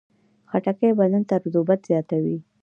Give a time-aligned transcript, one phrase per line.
[0.49, 2.37] خټکی بدن ته رطوبت زیاتوي.